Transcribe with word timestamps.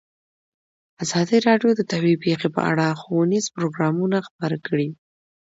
ازادي 1.03 1.37
راډیو 1.47 1.71
د 1.75 1.81
طبیعي 1.91 2.17
پېښې 2.25 2.49
په 2.55 2.61
اړه 2.71 2.87
ښوونیز 3.01 3.45
پروګرامونه 3.55 4.17
خپاره 4.27 4.57
کړي. 4.67 4.89